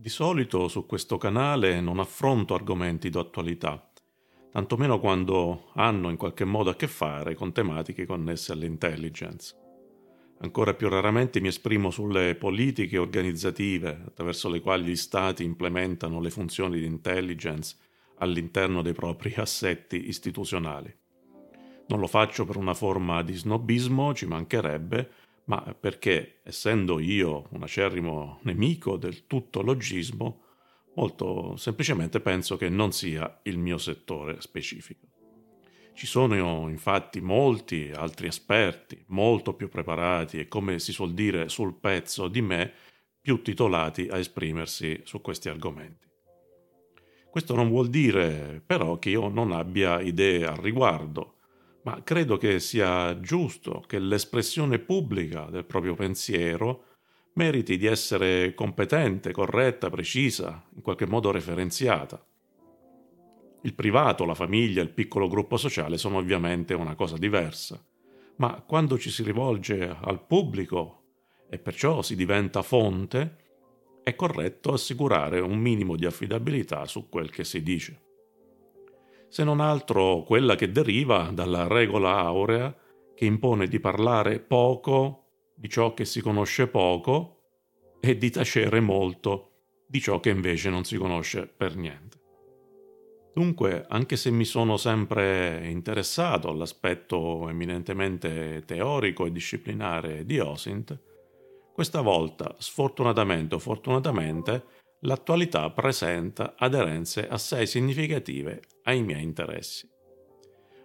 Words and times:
Di 0.00 0.10
solito 0.10 0.68
su 0.68 0.86
questo 0.86 1.18
canale 1.18 1.80
non 1.80 1.98
affronto 1.98 2.54
argomenti 2.54 3.10
d'attualità, 3.10 3.90
tantomeno 4.48 5.00
quando 5.00 5.72
hanno 5.74 6.08
in 6.08 6.16
qualche 6.16 6.44
modo 6.44 6.70
a 6.70 6.76
che 6.76 6.86
fare 6.86 7.34
con 7.34 7.50
tematiche 7.50 8.06
connesse 8.06 8.52
all'intelligence. 8.52 9.56
Ancora 10.38 10.74
più 10.74 10.88
raramente 10.88 11.40
mi 11.40 11.48
esprimo 11.48 11.90
sulle 11.90 12.36
politiche 12.36 12.96
organizzative 12.96 14.04
attraverso 14.06 14.48
le 14.48 14.60
quali 14.60 14.84
gli 14.84 14.94
stati 14.94 15.42
implementano 15.42 16.20
le 16.20 16.30
funzioni 16.30 16.78
di 16.78 16.86
intelligence 16.86 17.74
all'interno 18.18 18.82
dei 18.82 18.92
propri 18.92 19.34
assetti 19.34 20.06
istituzionali. 20.06 20.96
Non 21.88 21.98
lo 21.98 22.06
faccio 22.06 22.44
per 22.44 22.56
una 22.56 22.74
forma 22.74 23.20
di 23.24 23.34
snobismo, 23.34 24.14
ci 24.14 24.26
mancherebbe, 24.26 25.10
ma 25.48 25.74
perché, 25.78 26.40
essendo 26.44 26.98
io 26.98 27.46
un 27.50 27.62
acerrimo 27.62 28.38
nemico 28.42 28.96
del 28.96 29.26
tutto 29.26 29.62
logismo, 29.62 30.42
molto 30.94 31.56
semplicemente 31.56 32.20
penso 32.20 32.56
che 32.56 32.68
non 32.68 32.92
sia 32.92 33.40
il 33.44 33.58
mio 33.58 33.78
settore 33.78 34.40
specifico. 34.40 35.06
Ci 35.94 36.06
sono 36.06 36.68
infatti 36.68 37.20
molti 37.20 37.90
altri 37.92 38.26
esperti, 38.26 39.02
molto 39.08 39.54
più 39.54 39.68
preparati 39.68 40.38
e, 40.38 40.48
come 40.48 40.78
si 40.78 40.92
suol 40.92 41.14
dire, 41.14 41.48
sul 41.48 41.74
pezzo 41.74 42.28
di 42.28 42.42
me, 42.42 42.72
più 43.20 43.42
titolati 43.42 44.08
a 44.08 44.18
esprimersi 44.18 45.00
su 45.04 45.20
questi 45.20 45.48
argomenti. 45.48 46.06
Questo 47.30 47.54
non 47.54 47.68
vuol 47.68 47.88
dire 47.88 48.62
però 48.64 48.98
che 48.98 49.10
io 49.10 49.28
non 49.28 49.52
abbia 49.52 50.00
idee 50.00 50.46
al 50.46 50.56
riguardo, 50.56 51.37
ma 51.88 52.02
credo 52.04 52.36
che 52.36 52.60
sia 52.60 53.18
giusto 53.18 53.82
che 53.86 53.98
l'espressione 53.98 54.78
pubblica 54.78 55.44
del 55.44 55.64
proprio 55.64 55.94
pensiero 55.94 56.84
meriti 57.32 57.78
di 57.78 57.86
essere 57.86 58.52
competente, 58.52 59.32
corretta, 59.32 59.88
precisa, 59.88 60.66
in 60.74 60.82
qualche 60.82 61.06
modo 61.06 61.30
referenziata. 61.30 62.22
Il 63.62 63.72
privato, 63.72 64.26
la 64.26 64.34
famiglia, 64.34 64.82
il 64.82 64.90
piccolo 64.90 65.28
gruppo 65.28 65.56
sociale 65.56 65.96
sono 65.96 66.18
ovviamente 66.18 66.74
una 66.74 66.94
cosa 66.94 67.16
diversa, 67.16 67.82
ma 68.36 68.62
quando 68.66 68.98
ci 68.98 69.08
si 69.08 69.22
rivolge 69.22 69.96
al 69.98 70.22
pubblico 70.26 71.04
e 71.48 71.58
perciò 71.58 72.02
si 72.02 72.14
diventa 72.14 72.60
fonte, 72.60 73.36
è 74.02 74.14
corretto 74.14 74.74
assicurare 74.74 75.40
un 75.40 75.56
minimo 75.56 75.96
di 75.96 76.04
affidabilità 76.04 76.84
su 76.84 77.08
quel 77.08 77.30
che 77.30 77.44
si 77.44 77.62
dice 77.62 78.07
se 79.28 79.44
non 79.44 79.60
altro 79.60 80.22
quella 80.22 80.54
che 80.54 80.70
deriva 80.70 81.30
dalla 81.32 81.66
regola 81.66 82.16
aurea 82.18 82.74
che 83.14 83.24
impone 83.24 83.66
di 83.66 83.80
parlare 83.80 84.40
poco 84.40 85.24
di 85.54 85.68
ciò 85.68 85.92
che 85.92 86.04
si 86.04 86.20
conosce 86.20 86.68
poco 86.68 87.38
e 88.00 88.16
di 88.16 88.30
tacere 88.30 88.80
molto 88.80 89.50
di 89.88 90.00
ciò 90.00 90.20
che 90.20 90.30
invece 90.30 90.70
non 90.70 90.84
si 90.84 90.96
conosce 90.96 91.46
per 91.46 91.76
niente. 91.76 92.16
Dunque, 93.34 93.84
anche 93.88 94.16
se 94.16 94.30
mi 94.30 94.44
sono 94.44 94.76
sempre 94.76 95.68
interessato 95.68 96.48
all'aspetto 96.48 97.48
eminentemente 97.48 98.62
teorico 98.66 99.26
e 99.26 99.32
disciplinare 99.32 100.24
di 100.24 100.38
OSINT, 100.38 101.00
questa 101.72 102.00
volta, 102.00 102.56
sfortunatamente 102.58 103.54
o 103.54 103.58
fortunatamente, 103.60 104.64
l'attualità 105.02 105.70
presenta 105.70 106.54
aderenze 106.56 107.28
assai 107.28 107.66
significative 107.68 108.62
ai 108.88 109.02
miei 109.02 109.22
interessi. 109.22 109.88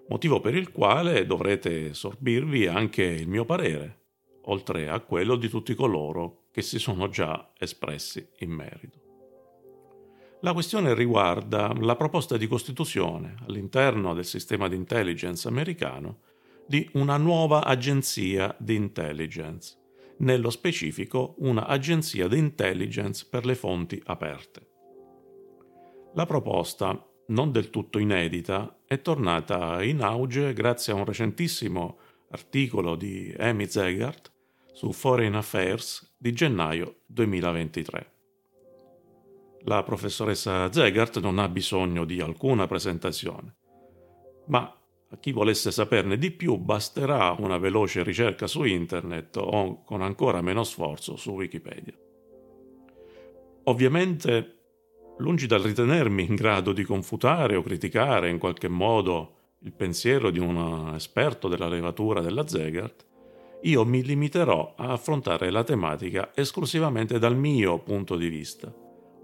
Motivo 0.10 0.42
per 0.42 0.56
il 0.56 0.72
quale 0.72 1.26
dovrete 1.26 1.94
sorbirvi 1.94 2.68
anche 2.68 3.04
il 3.04 3.28
mio 3.28 3.46
parere, 3.46 4.02
oltre 4.44 4.90
a 4.90 5.00
quello 5.00 5.38
di 5.38 5.48
tutti 5.48 5.74
coloro 5.74 6.48
che 6.52 6.62
si 6.62 6.78
sono 6.78 7.08
già 7.08 7.54
espressi 7.58 8.28
in 8.40 8.52
merito. 8.52 9.02
La 10.42 10.52
questione 10.52 10.94
riguarda 10.94 11.74
la 11.80 11.96
proposta 11.96 12.36
di 12.36 12.48
costituzione 12.48 13.36
all'interno 13.48 14.14
del 14.14 14.26
sistema 14.26 14.68
di 14.68 14.76
intelligence 14.76 15.48
americano 15.48 16.20
di 16.68 16.88
una 16.94 17.16
nuova 17.16 17.64
agenzia 17.64 18.54
di 18.60 18.76
intelligence 18.76 19.78
nello 20.18 20.50
specifico 20.50 21.36
una 21.40 21.66
agenzia 21.66 22.28
di 22.28 22.38
intelligence 22.38 23.26
per 23.30 23.46
le 23.46 23.56
fonti 23.56 24.02
aperte. 24.06 24.68
La 26.14 26.26
proposta, 26.26 27.08
non 27.28 27.52
del 27.52 27.70
tutto 27.70 28.00
inedita, 28.00 28.80
è 28.86 29.02
tornata 29.02 29.82
in 29.84 30.02
auge 30.02 30.54
grazie 30.54 30.94
a 30.94 30.96
un 30.96 31.06
recentissimo 31.06 31.98
articolo 32.32 32.96
di 32.96 33.34
Amy 33.38 33.68
Zegart 33.68 34.32
su 34.74 34.92
Foreign 34.92 35.36
Affairs 35.36 36.16
di 36.18 36.34
gennaio 36.34 37.02
2023. 37.06 38.12
La 39.66 39.84
professoressa 39.84 40.72
Zegart 40.72 41.20
non 41.22 41.40
ha 41.40 41.48
bisogno 41.48 42.04
di 42.04 42.20
alcuna 42.20 42.68
presentazione, 42.68 43.56
ma 44.48 44.78
a 45.10 45.18
chi 45.18 45.32
volesse 45.32 45.72
saperne 45.72 46.18
di 46.18 46.32
più 46.32 46.58
basterà 46.58 47.36
una 47.38 47.60
veloce 47.60 48.04
ricerca 48.04 48.48
su 48.48 48.64
internet 48.64 49.38
o 49.38 49.84
con 49.84 50.02
ancora 50.02 50.42
meno 50.42 50.64
sforzo 50.64 51.16
su 51.16 51.32
Wikipedia. 51.32 51.94
Ovviamente, 53.66 54.63
lungi 55.18 55.46
dal 55.46 55.62
ritenermi 55.62 56.26
in 56.26 56.36
grado 56.36 56.74
di 56.74 56.84
confutare 56.84 57.56
o 57.56 57.62
criticare 57.62 58.30
in 58.30 58.40
qualche 58.40 58.68
modo 58.68 59.36
il 59.60 59.74
pensiero 59.74 60.30
di 60.30 60.40
un 60.40 60.94
esperto 60.96 61.48
della 61.48 61.68
levatura 61.68 62.22
della 62.22 62.48
Zegart, 62.48 63.06
io 63.62 63.86
mi 63.86 64.04
limiterò 64.04 64.74
a 64.76 64.92
affrontare 64.92 65.50
la 65.50 65.64
tematica 65.64 66.32
esclusivamente 66.36 67.18
dal 67.20 67.38
mio 67.38 67.80
punto 67.80 68.18
di 68.18 68.28
vista, 68.28 68.74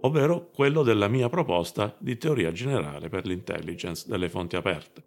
ovvero 0.01 0.49
quello 0.53 0.81
della 0.83 1.09
mia 1.09 1.27
proposta 1.27 1.93
di 1.99 2.17
teoria 2.17 2.51
generale 2.51 3.09
per 3.09 3.25
l'intelligence 3.25 4.07
delle 4.07 4.29
fonti 4.29 4.55
aperte 4.55 5.03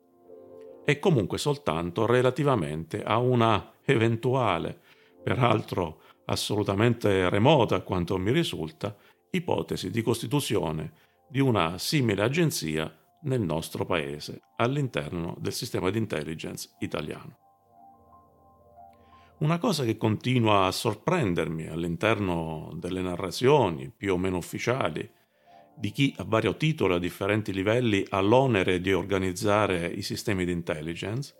e 0.84 0.98
comunque 0.98 1.38
soltanto 1.38 2.06
relativamente 2.06 3.02
a 3.02 3.18
una 3.18 3.72
eventuale, 3.84 4.78
peraltro 5.22 6.00
assolutamente 6.26 7.28
remota 7.30 7.76
a 7.76 7.80
quanto 7.80 8.18
mi 8.18 8.32
risulta, 8.32 8.94
ipotesi 9.34 9.90
di 9.90 10.02
costituzione 10.02 10.92
di 11.26 11.40
una 11.40 11.78
simile 11.78 12.22
agenzia 12.22 12.94
nel 13.22 13.40
nostro 13.40 13.86
paese 13.86 14.42
all'interno 14.56 15.36
del 15.38 15.52
sistema 15.52 15.90
di 15.90 15.96
intelligence 15.96 16.70
italiano. 16.80 17.38
Una 19.38 19.58
cosa 19.58 19.84
che 19.84 19.96
continua 19.96 20.66
a 20.66 20.70
sorprendermi 20.70 21.66
all'interno 21.66 22.72
delle 22.74 23.00
narrazioni 23.00 23.90
più 23.90 24.12
o 24.12 24.18
meno 24.18 24.36
ufficiali 24.36 25.10
di 25.74 25.90
chi 25.90 26.14
a 26.18 26.24
vario 26.24 26.56
titolo 26.56 26.96
a 26.96 26.98
differenti 26.98 27.54
livelli 27.54 28.04
ha 28.10 28.20
l'onere 28.20 28.80
di 28.80 28.92
organizzare 28.92 29.86
i 29.86 30.02
sistemi 30.02 30.44
di 30.44 30.52
intelligence 30.52 31.34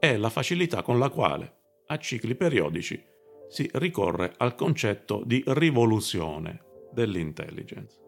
è 0.00 0.16
la 0.16 0.30
facilità 0.30 0.82
con 0.82 0.98
la 0.98 1.10
quale, 1.10 1.58
a 1.88 1.98
cicli 1.98 2.34
periodici, 2.34 3.00
si 3.48 3.68
ricorre 3.74 4.32
al 4.38 4.54
concetto 4.54 5.22
di 5.24 5.44
rivoluzione 5.46 6.70
dell'intelligence. 6.92 7.98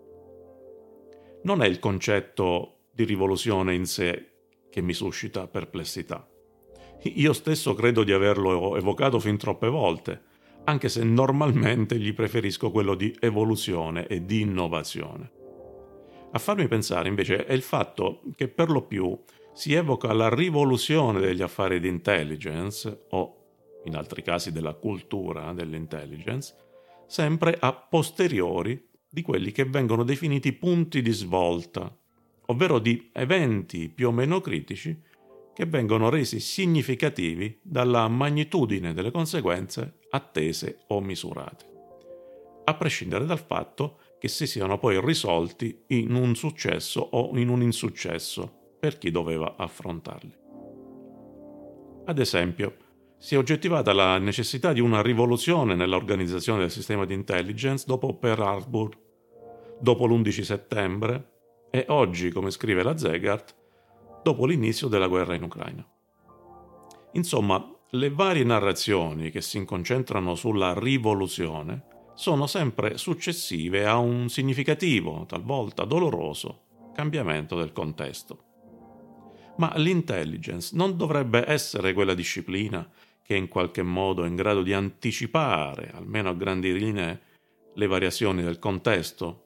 Non 1.43 1.63
è 1.63 1.67
il 1.67 1.79
concetto 1.79 2.79
di 2.93 3.05
rivoluzione 3.05 3.75
in 3.75 3.87
sé 3.87 4.33
che 4.71 4.81
mi 4.81 4.93
suscita 4.93 5.47
perplessità. 5.47 6.29
Io 7.03 7.33
stesso 7.33 7.75
credo 7.75 8.03
di 8.03 8.13
averlo 8.13 8.77
evocato 8.77 9.19
fin 9.19 9.37
troppe 9.37 9.69
volte, 9.69 10.23
anche 10.65 10.89
se 10.89 11.05
normalmente 11.05 11.99
gli 11.99 12.15
preferisco 12.15 12.71
quello 12.71 12.95
di 12.95 13.15
evoluzione 13.21 14.07
e 14.07 14.25
di 14.25 14.41
innovazione. 14.41 15.31
A 16.33 16.39
farmi 16.39 16.67
pensare 16.67 17.09
invece 17.09 17.45
è 17.45 17.53
il 17.53 17.63
fatto 17.63 18.23
che 18.35 18.49
per 18.49 18.71
lo 18.71 18.83
più 18.83 19.17
si 19.53 19.75
evoca 19.75 20.13
la 20.13 20.29
rivoluzione 20.35 21.21
degli 21.21 21.43
affari 21.43 21.79
di 21.79 21.89
intelligence 21.89 23.07
o 23.11 23.37
in 23.85 23.95
altri 23.95 24.23
casi 24.23 24.51
della 24.51 24.75
cultura 24.75 25.53
dell'intelligence, 25.53 26.57
sempre 27.07 27.57
a 27.59 27.73
posteriori 27.73 28.91
di 29.09 29.23
quelli 29.23 29.53
che 29.53 29.65
vengono 29.65 30.03
definiti 30.03 30.53
punti 30.53 31.01
di 31.01 31.13
svolta, 31.13 31.97
ovvero 32.47 32.79
di 32.79 33.11
eventi 33.13 33.89
più 33.89 34.09
o 34.09 34.13
meno 34.13 34.41
critici 34.41 35.01
che 35.55 35.67
vengono 35.67 36.11
resi 36.11 36.41
significativi 36.41 37.61
dalla 37.63 38.09
magnitudine 38.09 38.93
delle 38.93 39.13
conseguenze 39.13 39.99
attese 40.11 40.81
o 40.89 41.01
misurate, 41.01 41.65
a 42.65 42.75
prescindere 42.75 43.25
dal 43.25 43.39
fatto 43.39 44.01
che 44.19 44.27
si 44.29 44.47
siano 44.47 44.79
poi 44.79 45.01
risolti 45.01 45.85
in 45.89 46.15
un 46.15 46.35
successo 46.35 47.01
o 47.01 47.39
in 47.39 47.49
un 47.49 47.63
insuccesso 47.63 48.77
per 48.81 48.99
chi 48.99 49.11
doveva 49.11 49.55
affrontarli. 49.57 50.35
Ad 52.07 52.19
esempio, 52.19 52.77
si 53.19 53.35
è 53.35 53.39
oggettivata 53.39 53.93
la 53.93 54.19
necessità 54.19 54.73
di 54.73 54.81
una 54.81 55.03
rivoluzione 55.03 55.75
nell'organizzazione 55.75 56.61
del 56.61 56.71
sistema 56.71 57.05
di 57.05 57.15
intelligence 57.15 57.85
dopo 57.87 58.15
Pearl 58.17 58.43
Harbor, 58.43 58.99
dopo 59.81 60.07
l'11 60.07 60.43
settembre 60.43 61.33
e 61.71 61.87
oggi, 61.89 62.31
come 62.31 62.51
scrive 62.51 62.83
la 62.83 62.97
Zegart, 62.97 63.55
dopo 64.23 64.47
l'inizio 64.47 64.89
della 64.89 65.09
guerra 65.09 65.35
in 65.35 65.43
Ucraina. 65.43 65.87
Insomma, 67.13 67.69
le 67.91 68.11
varie 68.11 68.45
narrazioni 68.45 69.31
che 69.31 69.41
si 69.41 69.65
concentrano 69.65 70.35
sulla 70.35 70.75
rivoluzione 70.75 71.87
sono 72.15 72.47
sempre 72.47 72.97
successive 72.97 73.87
a 73.87 73.99
un 73.99 74.29
significativo, 74.29 75.25
talvolta 75.27 75.85
doloroso, 75.85 76.91
cambiamento 76.95 77.57
del 77.57 77.73
contesto. 77.73 78.54
Ma 79.57 79.73
l'intelligence 79.77 80.75
non 80.75 80.97
dovrebbe 80.97 81.49
essere 81.49 81.93
quella 81.93 82.15
disciplina 82.15 82.91
che 83.23 83.37
in 83.37 83.49
qualche 83.49 83.83
modo 83.83 84.25
è 84.25 84.29
in 84.29 84.35
grado 84.35 84.63
di 84.63 84.73
anticipare, 84.73 85.91
almeno 85.95 86.29
a 86.29 86.35
grandi 86.35 86.73
linee, 86.73 87.21
le 87.75 87.87
variazioni 87.87 88.43
del 88.43 88.59
contesto? 88.59 89.43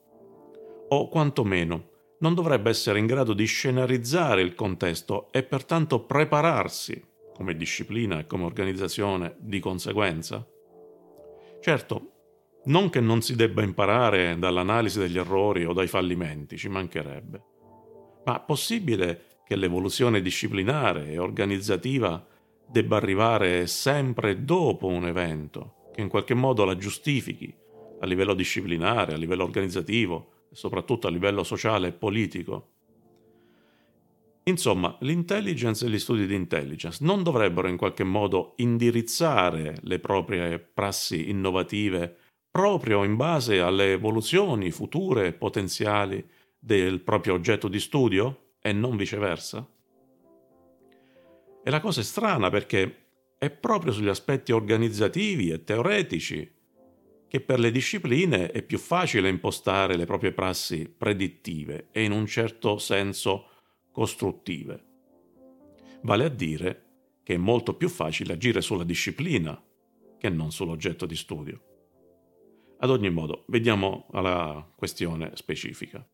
O 0.89 1.09
quantomeno 1.09 1.91
non 2.21 2.35
dovrebbe 2.35 2.71
essere 2.71 2.99
in 2.99 3.07
grado 3.07 3.33
di 3.33 3.45
scenarizzare 3.45 4.43
il 4.43 4.55
contesto 4.55 5.31
e 5.31 5.43
pertanto 5.43 6.01
prepararsi, 6.01 7.01
come 7.33 7.57
disciplina 7.57 8.19
e 8.19 8.27
come 8.27 8.45
organizzazione, 8.45 9.37
di 9.39 9.61
conseguenza? 9.61 10.45
Certo, 11.61 12.13
non 12.65 12.91
che 12.91 13.01
non 13.01 13.23
si 13.23 13.37
debba 13.37 13.63
imparare 13.63 14.37
dall'analisi 14.39 14.99
degli 14.99 15.19
errori 15.19 15.65
o 15.65 15.73
dai 15.73 15.87
fallimenti, 15.87 16.57
ci 16.57 16.69
mancherebbe. 16.69 17.43
Ma 18.25 18.41
possibile 18.41 19.28
che 19.49 19.57
l'evoluzione 19.57 20.21
disciplinare 20.21 21.09
e 21.09 21.17
organizzativa 21.17 22.23
debba 22.67 22.97
arrivare 22.97 23.67
sempre 23.67 24.45
dopo 24.45 24.89
un 24.89 25.07
evento, 25.07 25.87
che 25.95 26.03
in 26.03 26.09
qualche 26.09 26.35
modo 26.35 26.67
la 26.67 26.77
giustifichi 26.77 27.51
a 27.99 28.05
livello 28.05 28.35
disciplinare, 28.35 29.15
a 29.15 29.17
livello 29.17 29.45
organizzativo 29.45 30.33
e 30.53 30.55
soprattutto 30.55 31.07
a 31.07 31.11
livello 31.11 31.45
sociale 31.45 31.89
e 31.89 31.93
politico? 31.93 32.73
Insomma, 34.43 34.95
l'intelligence 35.01 35.87
e 35.87 35.89
gli 35.89 35.99
studi 35.99 36.27
di 36.27 36.35
intelligence 36.35 37.03
non 37.03 37.23
dovrebbero 37.23 37.69
in 37.69 37.79
qualche 37.79 38.05
modo 38.05 38.53
indirizzare 38.57 39.79
le 39.81 39.99
proprie 39.99 40.59
prassi 40.59 41.31
innovative 41.31 42.17
proprio 42.51 43.03
in 43.03 43.17
base 43.17 43.61
alle 43.61 43.93
evoluzioni 43.93 44.71
future 44.73 45.29
e 45.29 45.33
potenziali 45.33 46.23
del 46.59 47.01
proprio 47.01 47.33
oggetto 47.33 47.69
di 47.69 47.81
studio 47.81 48.43
e 48.61 48.73
non 48.73 48.97
viceversa? 48.97 49.67
E 51.65 51.71
la 51.71 51.81
cosa 51.81 52.01
è 52.01 52.05
strana 52.05 52.51
perché 52.51 53.07
è 53.39 53.51
proprio 53.51 53.93
sugli 53.93 54.09
aspetti 54.09 54.53
organizzativi 54.53 55.51
e 55.51 55.65
teoretici 55.65 56.57
che 57.29 57.41
per 57.41 57.61
le 57.61 57.71
discipline 57.71 58.51
è 58.51 58.63
più 58.63 58.79
facile 58.79 59.29
impostare 59.29 59.97
le 59.97 60.07
proprie 60.07 60.33
prassi 60.33 60.89
predittive 60.89 61.89
e 61.93 62.03
in 62.03 62.13
un 62.13 62.27
certo 62.27 62.79
senso 62.79 63.49
costruttive. 63.93 64.85
Vale 66.03 66.25
a 66.25 66.29
dire 66.29 66.85
che 67.23 67.35
è 67.35 67.37
molto 67.37 67.75
più 67.75 67.89
facile 67.89 68.33
agire 68.33 68.63
sulla 68.63 68.85
disciplina 68.85 69.63
che 70.17 70.29
non 70.31 70.51
sull'oggetto 70.51 71.05
di 71.05 71.17
studio. 71.17 71.63
Ad 72.79 72.91
ogni 72.91 73.11
modo, 73.11 73.45
vediamo 73.49 74.07
alla 74.13 74.67
questione 74.75 75.33
specifica. 75.35 76.07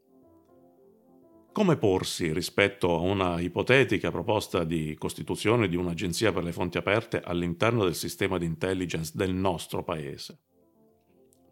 Come 1.55 1.77
porsi 1.77 2.33
rispetto 2.33 2.97
a 2.97 2.99
una 2.99 3.39
ipotetica 3.39 4.11
proposta 4.11 4.65
di 4.65 4.97
costituzione 4.99 5.69
di 5.69 5.77
un'agenzia 5.77 6.33
per 6.33 6.43
le 6.43 6.51
fonti 6.51 6.79
aperte 6.79 7.21
all'interno 7.21 7.85
del 7.85 7.95
sistema 7.95 8.39
di 8.39 8.45
intelligence 8.45 9.13
del 9.15 9.33
nostro 9.33 9.85
paese? 9.85 10.37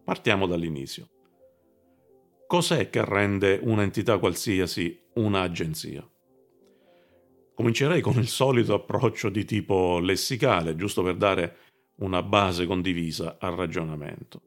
Partiamo 0.03 0.49
dall'inizio. 0.49 1.09
Cos'è 2.49 2.91
che 2.91 3.05
rende 3.05 3.61
un'entità 3.63 4.19
qualsiasi 4.19 5.01
un'agenzia? 5.15 6.05
Comincerei 7.55 8.01
con 8.01 8.19
il 8.19 8.27
solito 8.27 8.75
approccio 8.75 9.29
di 9.29 9.45
tipo 9.45 10.01
lessicale, 10.01 10.75
giusto 10.75 11.05
per 11.05 11.15
dare 11.15 11.57
una 11.99 12.25
base 12.25 12.67
condivisa 12.67 13.37
al 13.39 13.53
ragionamento. 13.53 14.43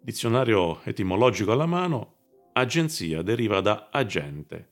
Dizionario 0.00 0.84
etimologico 0.84 1.50
alla 1.50 1.66
mano, 1.66 2.11
agenzia 2.52 3.22
deriva 3.22 3.60
da 3.60 3.88
agente 3.90 4.70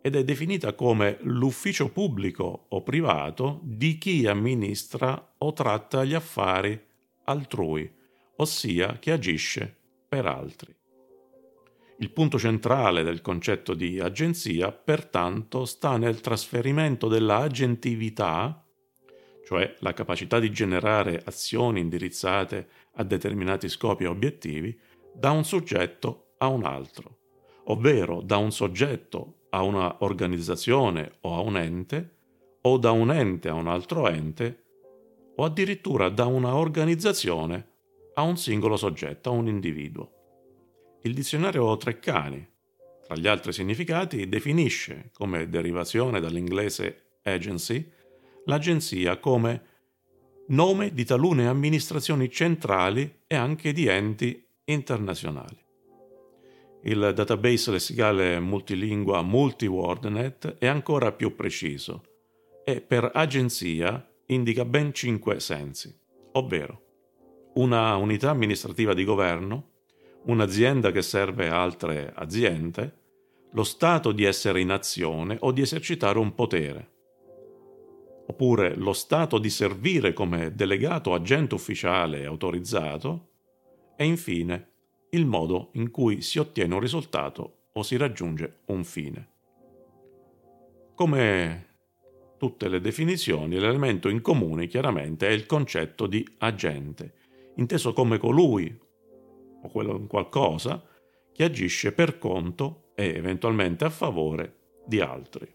ed 0.00 0.14
è 0.14 0.22
definita 0.22 0.74
come 0.74 1.18
l'ufficio 1.22 1.90
pubblico 1.90 2.66
o 2.68 2.82
privato 2.82 3.60
di 3.64 3.98
chi 3.98 4.26
amministra 4.26 5.34
o 5.38 5.52
tratta 5.52 6.04
gli 6.04 6.14
affari 6.14 6.80
altrui, 7.24 7.92
ossia 8.36 8.98
che 9.00 9.10
agisce 9.10 9.76
per 10.08 10.26
altri. 10.26 10.72
Il 11.98 12.10
punto 12.12 12.38
centrale 12.38 13.02
del 13.02 13.20
concetto 13.20 13.74
di 13.74 13.98
agenzia, 13.98 14.70
pertanto, 14.70 15.64
sta 15.64 15.96
nel 15.96 16.20
trasferimento 16.20 17.08
della 17.08 17.38
agentività, 17.38 18.64
cioè 19.44 19.74
la 19.80 19.92
capacità 19.92 20.38
di 20.38 20.52
generare 20.52 21.20
azioni 21.24 21.80
indirizzate 21.80 22.68
a 22.92 23.02
determinati 23.02 23.68
scopi 23.68 24.04
e 24.04 24.08
obiettivi 24.08 24.78
da 25.12 25.32
un 25.32 25.44
soggetto 25.44 26.25
a 26.38 26.48
un 26.48 26.64
altro, 26.64 27.18
ovvero 27.64 28.20
da 28.20 28.36
un 28.36 28.52
soggetto 28.52 29.46
a 29.50 29.62
una 29.62 29.96
organizzazione 30.00 31.18
o 31.22 31.34
a 31.34 31.40
un 31.40 31.56
ente, 31.56 32.14
o 32.62 32.78
da 32.78 32.90
un 32.90 33.10
ente 33.10 33.48
a 33.48 33.54
un 33.54 33.68
altro 33.68 34.08
ente, 34.08 34.64
o 35.36 35.44
addirittura 35.44 36.08
da 36.08 36.26
una 36.26 36.54
organizzazione 36.56 37.74
a 38.14 38.22
un 38.22 38.36
singolo 38.36 38.76
soggetto, 38.76 39.30
a 39.30 39.32
un 39.32 39.48
individuo. 39.48 40.12
Il 41.02 41.14
dizionario 41.14 41.76
Treccani, 41.76 42.46
tra 43.06 43.14
gli 43.14 43.28
altri 43.28 43.52
significati, 43.52 44.28
definisce 44.28 45.10
come 45.12 45.48
derivazione 45.48 46.18
dall'inglese 46.20 47.18
agency 47.22 47.92
l'agenzia 48.46 49.18
come 49.18 49.74
nome 50.48 50.92
di 50.92 51.04
talune 51.04 51.46
amministrazioni 51.46 52.30
centrali 52.30 53.22
e 53.26 53.34
anche 53.34 53.72
di 53.72 53.86
enti 53.86 54.44
internazionali. 54.64 55.65
Il 56.88 57.12
database 57.16 57.72
lessicale 57.72 58.38
multilingua 58.38 59.20
MultiWordNet 59.20 60.58
è 60.58 60.68
ancora 60.68 61.10
più 61.10 61.34
preciso 61.34 62.04
e 62.64 62.80
per 62.80 63.10
agenzia 63.12 64.08
indica 64.26 64.64
ben 64.64 64.94
cinque 64.94 65.40
sensi, 65.40 65.92
ovvero 66.34 66.82
una 67.54 67.96
unità 67.96 68.30
amministrativa 68.30 68.94
di 68.94 69.02
governo, 69.02 69.70
un'azienda 70.26 70.92
che 70.92 71.02
serve 71.02 71.48
altre 71.48 72.12
aziende, 72.14 72.98
lo 73.50 73.64
stato 73.64 74.12
di 74.12 74.22
essere 74.22 74.60
in 74.60 74.70
azione 74.70 75.38
o 75.40 75.50
di 75.50 75.62
esercitare 75.62 76.20
un 76.20 76.36
potere, 76.36 76.92
oppure 78.28 78.76
lo 78.76 78.92
stato 78.92 79.38
di 79.38 79.50
servire 79.50 80.12
come 80.12 80.54
delegato 80.54 81.14
agente 81.14 81.56
ufficiale 81.56 82.24
autorizzato 82.26 83.30
e 83.96 84.04
infine 84.04 84.74
il 85.10 85.26
modo 85.26 85.70
in 85.72 85.90
cui 85.90 86.20
si 86.20 86.38
ottiene 86.38 86.74
un 86.74 86.80
risultato 86.80 87.68
o 87.72 87.82
si 87.82 87.96
raggiunge 87.96 88.60
un 88.66 88.84
fine. 88.84 89.28
Come 90.94 91.66
tutte 92.38 92.68
le 92.68 92.80
definizioni, 92.80 93.58
l'elemento 93.58 94.08
in 94.08 94.20
comune 94.20 94.66
chiaramente 94.66 95.28
è 95.28 95.30
il 95.30 95.46
concetto 95.46 96.06
di 96.06 96.26
agente, 96.38 97.14
inteso 97.56 97.92
come 97.92 98.18
colui 98.18 98.78
o 99.62 99.68
quello 99.68 99.98
qualcosa 100.06 100.82
che 101.32 101.44
agisce 101.44 101.92
per 101.92 102.18
conto 102.18 102.92
e 102.94 103.08
eventualmente 103.08 103.84
a 103.84 103.90
favore 103.90 104.56
di 104.86 105.00
altri. 105.00 105.46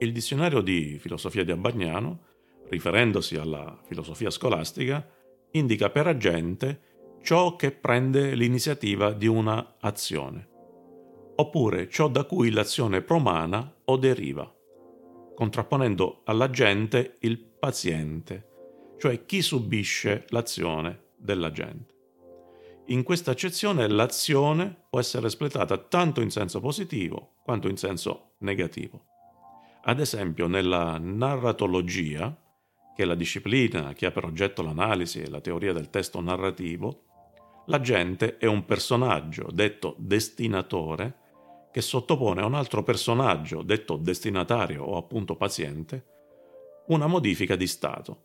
Il 0.00 0.12
dizionario 0.12 0.60
di 0.60 0.98
filosofia 0.98 1.44
di 1.44 1.50
Abbagnano, 1.50 2.26
riferendosi 2.68 3.36
alla 3.36 3.80
filosofia 3.84 4.30
scolastica, 4.30 5.06
indica 5.52 5.90
per 5.90 6.06
agente 6.06 6.80
ciò 7.22 7.56
che 7.56 7.72
prende 7.72 8.34
l'iniziativa 8.34 9.12
di 9.12 9.26
una 9.26 9.76
azione, 9.80 10.48
oppure 11.36 11.88
ciò 11.88 12.08
da 12.08 12.24
cui 12.24 12.50
l'azione 12.50 13.02
promana 13.02 13.74
o 13.84 13.96
deriva, 13.96 14.52
contrapponendo 15.34 16.22
all'agente 16.24 17.16
il 17.20 17.38
paziente, 17.38 18.48
cioè 18.98 19.24
chi 19.24 19.42
subisce 19.42 20.24
l'azione 20.28 21.10
dell'agente. 21.16 21.94
In 22.86 23.02
questa 23.02 23.32
accezione 23.32 23.86
l'azione 23.86 24.74
può 24.88 24.98
essere 24.98 25.26
espletata 25.26 25.76
tanto 25.76 26.22
in 26.22 26.30
senso 26.30 26.58
positivo 26.60 27.34
quanto 27.42 27.68
in 27.68 27.76
senso 27.76 28.36
negativo. 28.38 29.04
Ad 29.82 30.00
esempio, 30.00 30.46
nella 30.46 30.98
narratologia, 30.98 32.34
che 32.94 33.02
è 33.02 33.06
la 33.06 33.14
disciplina 33.14 33.92
che 33.92 34.06
ha 34.06 34.10
per 34.10 34.24
oggetto 34.24 34.62
l'analisi 34.62 35.20
e 35.20 35.28
la 35.28 35.40
teoria 35.40 35.72
del 35.72 35.90
testo 35.90 36.20
narrativo, 36.20 37.07
l'agente 37.68 38.36
è 38.36 38.46
un 38.46 38.64
personaggio, 38.64 39.48
detto 39.52 39.94
destinatore, 39.98 41.26
che 41.70 41.80
sottopone 41.80 42.40
a 42.40 42.46
un 42.46 42.54
altro 42.54 42.82
personaggio, 42.82 43.62
detto 43.62 43.96
destinatario 43.96 44.84
o 44.84 44.96
appunto 44.96 45.36
paziente, 45.36 46.04
una 46.88 47.06
modifica 47.06 47.56
di 47.56 47.66
stato, 47.66 48.24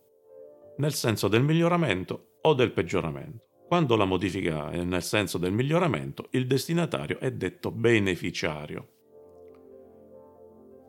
nel 0.78 0.94
senso 0.94 1.28
del 1.28 1.42
miglioramento 1.42 2.36
o 2.40 2.54
del 2.54 2.72
peggioramento. 2.72 3.44
Quando 3.66 3.96
la 3.96 4.04
modifica 4.04 4.70
è 4.70 4.82
nel 4.82 5.02
senso 5.02 5.38
del 5.38 5.52
miglioramento, 5.52 6.28
il 6.30 6.46
destinatario 6.46 7.18
è 7.18 7.30
detto 7.30 7.70
beneficiario. 7.70 8.88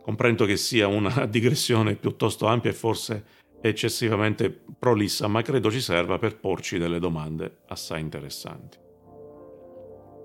Comprendo 0.02 0.46
che 0.46 0.56
sia 0.56 0.88
una 0.88 1.26
digressione 1.28 1.96
piuttosto 1.96 2.46
ampia 2.48 2.72
e 2.72 2.74
forse 2.74 3.26
eccessivamente 3.68 4.52
prolissa, 4.78 5.28
ma 5.28 5.42
credo 5.42 5.72
ci 5.72 5.82
serva 5.82 6.20
per 6.20 6.40
porci 6.40 6.78
delle 6.78 7.00
domande 7.00 7.62
assai 7.68 8.02
interessanti. 8.02 8.78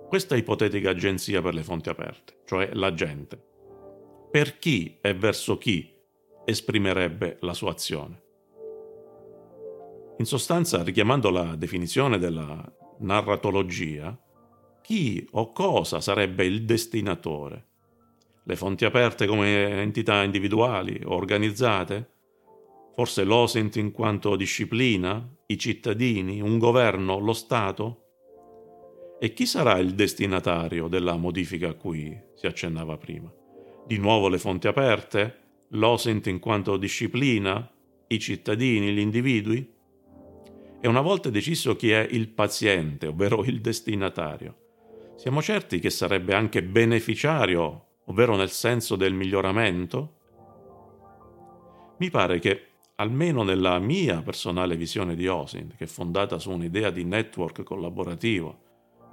Questa 0.08 0.36
ipotetica 0.36 0.90
agenzia 0.90 1.40
per 1.40 1.54
le 1.54 1.62
fonti 1.62 1.88
aperte, 1.88 2.40
cioè 2.44 2.70
l'agente, 2.74 3.42
per 4.30 4.58
chi 4.58 4.98
e 5.00 5.14
verso 5.14 5.56
chi 5.56 5.90
esprimerebbe 6.44 7.38
la 7.40 7.54
sua 7.54 7.70
azione? 7.70 8.22
In 10.18 10.26
sostanza, 10.26 10.82
richiamando 10.82 11.30
la 11.30 11.56
definizione 11.56 12.18
della 12.18 12.62
narratologia, 12.98 14.18
chi 14.82 15.26
o 15.32 15.52
cosa 15.52 16.00
sarebbe 16.00 16.44
il 16.44 16.64
destinatore? 16.64 17.68
Le 18.44 18.56
fonti 18.56 18.84
aperte 18.84 19.26
come 19.26 19.80
entità 19.80 20.22
individuali 20.24 21.00
o 21.04 21.14
organizzate? 21.14 22.18
Forse 23.00 23.24
l'OSINT 23.24 23.76
in 23.76 23.92
quanto 23.92 24.36
disciplina? 24.36 25.26
I 25.46 25.56
cittadini? 25.56 26.42
Un 26.42 26.58
governo? 26.58 27.18
Lo 27.18 27.32
Stato? 27.32 28.02
E 29.18 29.32
chi 29.32 29.46
sarà 29.46 29.78
il 29.78 29.94
destinatario 29.94 30.86
della 30.86 31.16
modifica 31.16 31.70
a 31.70 31.72
cui 31.72 32.14
si 32.34 32.44
accennava 32.44 32.98
prima? 32.98 33.32
Di 33.86 33.96
nuovo 33.96 34.28
le 34.28 34.36
fonti 34.36 34.68
aperte? 34.68 35.38
L'OSINT 35.68 36.26
in 36.26 36.40
quanto 36.40 36.76
disciplina? 36.76 37.72
I 38.06 38.18
cittadini? 38.18 38.92
Gli 38.92 38.98
individui? 38.98 39.66
E 40.78 40.86
una 40.86 41.00
volta 41.00 41.30
deciso 41.30 41.76
chi 41.76 41.92
è 41.92 42.06
il 42.10 42.28
paziente, 42.28 43.06
ovvero 43.06 43.42
il 43.44 43.62
destinatario, 43.62 45.12
siamo 45.16 45.40
certi 45.40 45.78
che 45.78 45.88
sarebbe 45.88 46.34
anche 46.34 46.62
beneficiario, 46.62 47.86
ovvero 48.04 48.36
nel 48.36 48.50
senso 48.50 48.94
del 48.94 49.14
miglioramento? 49.14 50.16
Mi 51.96 52.10
pare 52.10 52.38
che, 52.40 52.69
almeno 53.00 53.42
nella 53.42 53.78
mia 53.78 54.20
personale 54.20 54.76
visione 54.76 55.14
di 55.14 55.26
OSINT, 55.26 55.74
che 55.74 55.84
è 55.84 55.86
fondata 55.86 56.38
su 56.38 56.50
un'idea 56.50 56.90
di 56.90 57.02
network 57.04 57.62
collaborativo 57.62 58.58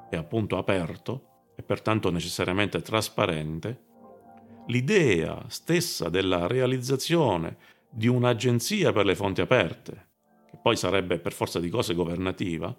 e 0.10 0.18
appunto 0.18 0.58
aperto, 0.58 1.52
e 1.56 1.64
pertanto 1.64 2.12
necessariamente 2.12 2.82
trasparente, 2.82 3.86
l'idea 4.68 5.46
stessa 5.48 6.10
della 6.10 6.48
realizzazione 6.48 7.58
di 7.90 8.08
un'agenzia 8.08 8.92
per 8.92 9.06
le 9.06 9.16
fonti 9.16 9.40
aperte, 9.40 10.10
che 10.52 10.60
poi 10.62 10.76
sarebbe 10.76 11.18
per 11.20 11.32
forza 11.32 11.62
di 11.62 11.70
cose 11.70 11.94
governativa, 11.94 12.76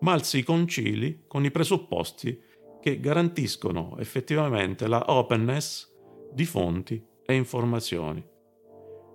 mal 0.00 0.22
si 0.22 0.44
concili 0.44 1.24
con 1.26 1.44
i 1.44 1.50
presupposti 1.50 2.40
che 2.80 3.00
garantiscono 3.00 3.96
effettivamente 3.98 4.86
la 4.86 5.04
openness 5.08 5.92
di 6.32 6.44
fonti 6.44 7.04
e 7.26 7.34
informazioni. 7.34 8.24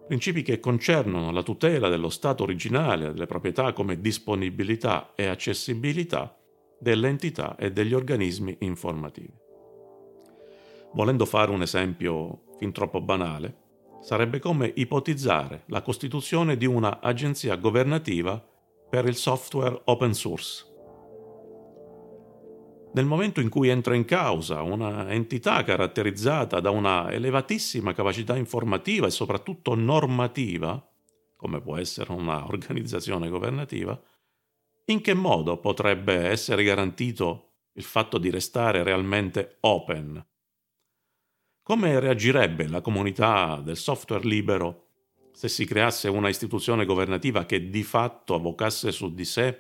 Principi 0.07 0.43
che 0.43 0.59
concernono 0.59 1.31
la 1.31 1.41
tutela 1.41 1.89
dello 1.89 2.09
stato 2.09 2.43
originale 2.43 3.11
delle 3.11 3.25
proprietà 3.25 3.73
come 3.73 3.99
disponibilità 3.99 5.13
e 5.15 5.25
accessibilità 5.25 6.37
delle 6.79 7.07
entità 7.07 7.55
e 7.55 7.71
degli 7.71 7.93
organismi 7.93 8.55
informativi. 8.59 9.33
Volendo 10.93 11.25
fare 11.25 11.49
un 11.49 11.63
esempio 11.63 12.43
fin 12.59 12.71
troppo 12.71 13.01
banale, 13.01 13.63
sarebbe 14.01 14.37
come 14.37 14.71
ipotizzare 14.75 15.63
la 15.67 15.81
costituzione 15.81 16.55
di 16.55 16.67
una 16.67 16.99
agenzia 17.01 17.55
governativa 17.55 18.39
per 18.87 19.05
il 19.05 19.15
software 19.15 19.81
open 19.85 20.13
source. 20.13 20.74
Nel 22.95 23.05
momento 23.05 23.41
in 23.41 23.49
cui 23.49 23.67
entra 23.67 23.93
in 23.93 24.05
causa 24.05 24.61
una 24.61 25.11
entità 25.11 25.63
caratterizzata 25.63 26.61
da 26.61 26.69
una 26.69 27.11
elevatissima 27.11 27.93
capacità 27.93 28.37
informativa 28.37 29.05
e 29.05 29.11
soprattutto 29.11 29.75
normativa, 29.75 30.81
come 31.35 31.59
può 31.59 31.75
essere 31.75 32.13
una 32.13 32.47
organizzazione 32.47 33.27
governativa, 33.27 34.01
in 34.85 35.01
che 35.01 35.13
modo 35.13 35.57
potrebbe 35.59 36.13
essere 36.13 36.63
garantito 36.63 37.55
il 37.73 37.83
fatto 37.83 38.17
di 38.17 38.29
restare 38.29 38.81
realmente 38.81 39.57
open? 39.59 40.25
Come 41.63 41.99
reagirebbe 41.99 42.69
la 42.69 42.79
comunità 42.79 43.59
del 43.61 43.75
software 43.75 44.25
libero 44.25 44.83
se 45.33 45.49
si 45.49 45.65
creasse 45.65 46.07
una 46.07 46.29
istituzione 46.29 46.85
governativa 46.85 47.45
che 47.45 47.69
di 47.69 47.83
fatto 47.83 48.35
avvocasse 48.35 48.93
su 48.93 49.13
di 49.13 49.25
sé 49.25 49.59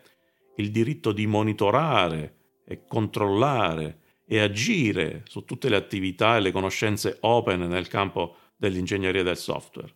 il 0.55 0.71
diritto 0.71 1.11
di 1.11 1.27
monitorare 1.27 2.43
e 2.65 2.85
controllare 2.87 3.99
e 4.25 4.39
agire 4.39 5.23
su 5.27 5.45
tutte 5.45 5.69
le 5.69 5.75
attività 5.75 6.35
e 6.35 6.41
le 6.41 6.51
conoscenze 6.51 7.17
open 7.21 7.61
nel 7.61 7.87
campo 7.87 8.35
dell'ingegneria 8.57 9.23
del 9.23 9.37
software? 9.37 9.93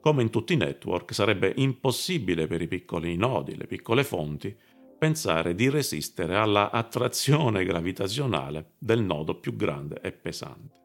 Come 0.00 0.22
in 0.22 0.30
tutti 0.30 0.52
i 0.52 0.56
network 0.56 1.12
sarebbe 1.12 1.52
impossibile 1.56 2.46
per 2.46 2.62
i 2.62 2.68
piccoli 2.68 3.16
nodi, 3.16 3.56
le 3.56 3.66
piccole 3.66 4.04
fonti, 4.04 4.56
pensare 4.96 5.54
di 5.54 5.68
resistere 5.68 6.36
alla 6.36 6.70
attrazione 6.70 7.64
gravitazionale 7.64 8.72
del 8.78 9.02
nodo 9.02 9.34
più 9.34 9.54
grande 9.54 10.00
e 10.00 10.12
pesante. 10.12 10.76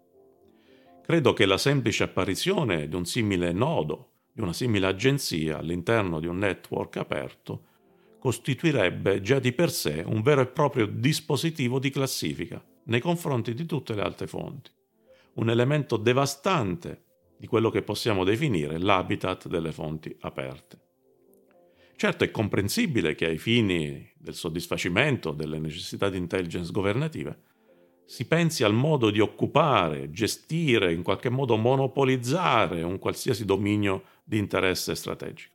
Credo 1.03 1.33
che 1.33 1.45
la 1.45 1.57
semplice 1.57 2.03
apparizione 2.03 2.87
di 2.87 2.95
un 2.95 3.05
simile 3.05 3.51
nodo, 3.51 4.11
di 4.31 4.41
una 4.41 4.53
simile 4.53 4.87
agenzia 4.87 5.57
all'interno 5.57 6.19
di 6.19 6.27
un 6.27 6.37
network 6.37 6.97
aperto, 6.97 7.65
costituirebbe 8.23 9.19
già 9.19 9.37
di 9.39 9.51
per 9.51 9.69
sé 9.69 10.01
un 10.07 10.21
vero 10.21 10.39
e 10.39 10.45
proprio 10.45 10.85
dispositivo 10.85 11.77
di 11.77 11.89
classifica 11.89 12.63
nei 12.83 13.01
confronti 13.01 13.53
di 13.53 13.65
tutte 13.65 13.93
le 13.93 14.01
altre 14.01 14.27
fonti, 14.27 14.71
un 15.33 15.49
elemento 15.49 15.97
devastante 15.97 17.03
di 17.35 17.47
quello 17.47 17.69
che 17.69 17.81
possiamo 17.81 18.23
definire 18.23 18.79
l'habitat 18.79 19.49
delle 19.49 19.73
fonti 19.73 20.15
aperte. 20.21 20.79
Certo 21.97 22.23
è 22.23 22.31
comprensibile 22.31 23.13
che 23.13 23.25
ai 23.25 23.37
fini 23.37 24.09
del 24.17 24.35
soddisfacimento 24.35 25.33
delle 25.33 25.59
necessità 25.59 26.07
di 26.07 26.17
intelligence 26.17 26.71
governative 26.71 27.41
si 28.05 28.25
pensi 28.25 28.63
al 28.63 28.73
modo 28.73 29.09
di 29.09 29.19
occupare, 29.19 30.11
gestire, 30.11 30.93
in 30.93 31.03
qualche 31.03 31.27
modo 31.27 31.57
monopolizzare 31.57 32.83
un 32.83 32.99
qualsiasi 32.99 33.43
dominio 33.43 34.03
di 34.23 34.37
interesse 34.37 34.95
strategico. 34.95 35.51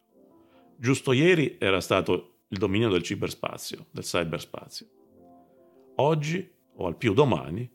Giusto 0.76 1.12
ieri 1.12 1.56
era 1.58 1.80
stato 1.80 2.34
il 2.48 2.58
dominio 2.58 2.88
del 2.88 3.02
ciberspazio, 3.02 3.86
del 3.90 4.04
cyberspazio. 4.04 4.86
Oggi, 5.96 6.50
o 6.76 6.86
al 6.86 6.96
più 6.96 7.12
domani, 7.12 7.70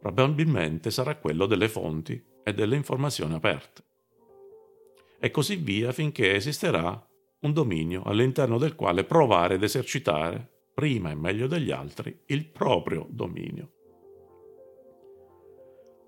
probabilmente 0.00 0.90
sarà 0.90 1.16
quello 1.16 1.46
delle 1.46 1.68
fonti 1.68 2.22
e 2.42 2.54
delle 2.54 2.76
informazioni 2.76 3.34
aperte. 3.34 3.84
E 5.20 5.30
così 5.30 5.56
via 5.56 5.92
finché 5.92 6.34
esisterà 6.34 7.06
un 7.40 7.52
dominio 7.52 8.02
all'interno 8.02 8.58
del 8.58 8.74
quale 8.74 9.04
provare 9.04 9.54
ed 9.54 9.62
esercitare, 9.62 10.48
prima 10.74 11.10
e 11.10 11.14
meglio 11.14 11.46
degli 11.46 11.70
altri, 11.70 12.22
il 12.26 12.46
proprio 12.46 13.06
dominio. 13.10 13.72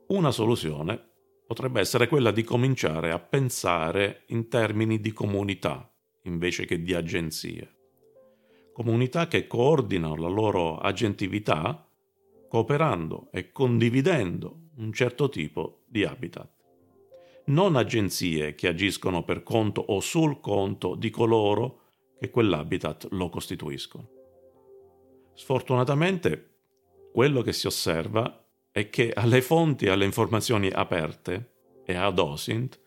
Una 0.09 0.31
soluzione 0.31 1.11
potrebbe 1.47 1.81
essere 1.81 2.09
quella 2.09 2.31
di 2.31 2.43
cominciare 2.43 3.13
a 3.13 3.19
pensare 3.19 4.23
in 4.29 4.49
termini 4.49 5.01
di 5.01 5.13
comunità 5.13 5.91
invece 6.25 6.65
che 6.65 6.83
di 6.83 6.95
agenzie. 6.95 7.82
Comunità 8.73 9.29
che 9.29 9.47
coordinano 9.47 10.17
la 10.17 10.29
loro 10.29 10.79
agentività 10.79 11.87
cooperando 12.49 13.29
e 13.31 13.53
condividendo 13.53 14.69
un 14.77 14.93
certo 14.93 15.29
tipo 15.29 15.83
di 15.87 16.05
habitat. 16.05 16.51
Non 17.47 17.77
agenzie 17.77 18.55
che 18.55 18.69
agiscono 18.69 19.25
per 19.25 19.43
conto 19.43 19.81
o 19.81 20.01
sul 20.01 20.41
conto 20.41 20.95
di 20.95 21.11
coloro 21.11 21.81
che 22.19 22.31
quell'habitat 22.31 23.09
lo 23.11 23.29
costituiscono. 23.29 24.09
Sfortunatamente, 25.35 26.51
quello 27.13 27.43
che 27.43 27.53
si 27.53 27.67
osserva 27.67 28.47
è 28.71 28.89
che 28.89 29.13
alle 29.13 29.43
fonti 29.43 29.87
e 29.87 29.91
alle 29.91 30.05
informazioni 30.05 30.69
aperte 30.69 31.53
e 31.85 31.95
ad 31.95 32.19
OSINT 32.19 32.81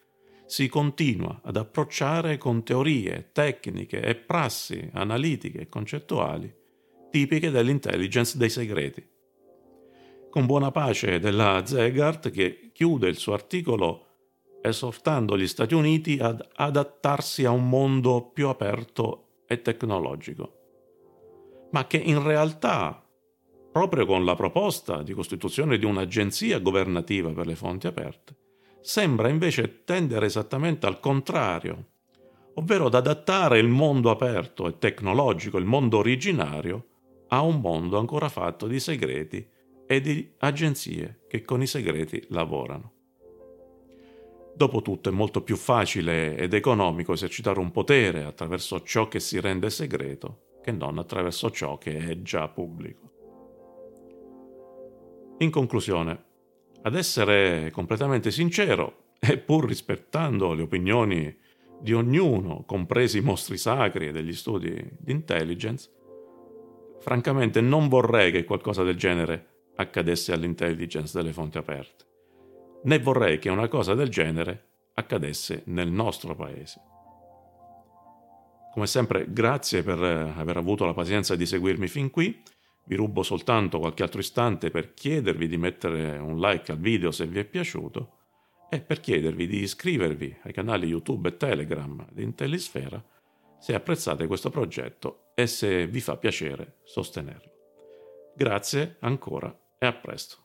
si 0.46 0.68
continua 0.68 1.42
ad 1.44 1.58
approcciare 1.58 2.38
con 2.38 2.64
teorie, 2.64 3.30
tecniche 3.32 4.02
e 4.02 4.16
prassi 4.16 4.90
analitiche 4.94 5.62
e 5.62 5.70
concettuali 5.70 6.64
tipiche 7.16 7.50
dell'intelligence 7.50 8.38
dei 8.38 8.50
segreti. 8.50 9.08
Con 10.30 10.46
buona 10.46 10.72
pace 10.72 11.20
della 11.20 11.66
Zegart 11.66 12.30
che 12.30 12.72
chiude 12.74 13.08
il 13.08 13.16
suo 13.16 13.32
articolo 13.32 14.08
esortando 14.62 15.38
gli 15.38 15.48
Stati 15.48 15.76
Uniti 15.76 16.18
ad 16.20 16.46
adattarsi 16.56 17.46
a 17.46 17.52
un 17.52 17.70
mondo 17.70 18.32
più 18.34 18.50
aperto 18.50 19.44
e 19.48 19.62
tecnologico, 19.62 21.68
ma 21.72 21.88
che 21.88 21.98
in 21.98 22.22
realtà 22.22 23.02
proprio 23.72 24.06
con 24.06 24.26
la 24.26 24.36
proposta 24.36 25.02
di 25.02 25.14
costituzione 25.14 25.78
di 25.78 25.86
un'agenzia 25.86 26.60
governativa 26.60 27.32
per 27.32 27.46
le 27.46 27.56
fonti 27.56 27.88
aperte, 27.88 28.36
sembra 28.86 29.30
invece 29.30 29.84
tendere 29.84 30.28
esattamente 30.28 30.86
al 30.86 31.00
contrario, 31.00 31.88
ovvero 32.54 32.86
ad 32.86 32.94
adattare 32.94 33.58
il 33.58 33.68
mondo 33.68 34.12
aperto 34.12 34.68
e 34.68 34.78
tecnologico, 34.78 35.58
il 35.58 35.66
mondo 35.66 35.98
originario, 35.98 36.86
a 37.30 37.42
un 37.42 37.62
mondo 37.62 37.98
ancora 37.98 38.30
fatto 38.30 38.68
di 38.68 38.80
segreti 38.80 39.44
e 39.88 40.02
di 40.02 40.32
agenzie 40.38 41.22
che 41.28 41.44
con 41.44 41.64
i 41.64 41.68
segreti 41.68 42.28
lavorano. 42.30 42.92
Dopotutto 44.56 45.10
è 45.10 45.12
molto 45.12 45.42
più 45.42 45.56
facile 45.56 46.38
ed 46.38 46.54
economico 46.54 47.14
esercitare 47.14 47.58
un 47.58 47.72
potere 47.72 48.24
attraverso 48.24 48.84
ciò 48.84 49.08
che 49.08 49.20
si 49.20 49.40
rende 49.40 49.72
segreto 49.72 50.60
che 50.62 50.72
non 50.72 51.00
attraverso 51.00 51.50
ciò 51.50 51.80
che 51.80 51.98
è 51.98 52.22
già 52.22 52.48
pubblico. 52.50 53.14
In 55.40 55.50
conclusione, 55.50 56.34
ad 56.86 56.96
essere 56.96 57.72
completamente 57.72 58.30
sincero, 58.30 59.14
e 59.20 59.40
pur 59.40 59.66
rispettando 59.66 60.54
le 60.54 60.62
opinioni 60.62 61.36
di 61.82 61.94
ognuno, 61.94 62.64
compresi 62.66 63.18
i 63.18 63.22
mostri 63.22 63.58
sacri 63.58 64.08
e 64.08 64.12
degli 64.12 64.34
studi 64.34 64.72
di 65.00 65.12
intelligence, 65.12 65.90
francamente 67.00 67.60
non 67.60 67.88
vorrei 67.88 68.32
che 68.32 68.44
qualcosa 68.44 68.84
del 68.84 68.98
genere 68.98 69.48
accadesse 69.78 70.32
all'intelligence 70.32 71.18
delle 71.18 71.34
fonti 71.34 71.58
aperte, 71.58 72.06
né 72.84 73.00
vorrei 73.00 73.40
che 73.40 73.50
una 73.50 73.68
cosa 73.68 73.96
del 73.96 74.10
genere 74.10 74.68
accadesse 74.94 75.64
nel 75.66 75.90
nostro 75.90 76.36
paese. 76.36 76.82
Come 78.74 78.86
sempre, 78.86 79.26
grazie 79.32 79.82
per 79.82 80.00
aver 80.00 80.58
avuto 80.58 80.86
la 80.86 80.94
pazienza 80.94 81.36
di 81.36 81.48
seguirmi 81.48 81.88
fin 81.88 82.12
qui. 82.12 82.44
Vi 82.88 82.96
rubo 82.96 83.24
soltanto 83.24 83.80
qualche 83.80 84.04
altro 84.04 84.20
istante 84.20 84.70
per 84.70 84.94
chiedervi 84.94 85.48
di 85.48 85.58
mettere 85.58 86.18
un 86.18 86.40
like 86.40 86.72
al 86.72 86.78
video 86.78 87.12
se 87.12 87.26
vi 87.26 87.40
è 87.40 87.46
piaciuto 87.46 88.18
e 88.70 88.80
per 88.82 89.00
chiedervi 89.00 89.48
di 89.48 89.62
iscrivervi 89.62 90.38
ai 90.44 90.54
canali 90.54 90.88
YouTube 90.88 91.30
e 91.30 91.38
Telegram 91.38 92.08
di 92.12 92.24
Intellisfera 92.24 93.04
se 93.58 93.74
apprezzate 93.74 94.28
questo 94.28 94.50
progetto 94.50 95.32
e 95.34 95.48
se 95.48 95.88
vi 95.88 96.00
fa 96.00 96.18
piacere 96.18 96.78
sostenerlo. 96.84 97.52
Grazie 98.36 98.98
ancora 99.00 99.58
e 99.80 99.86
a 99.86 99.94
presto. 99.94 100.45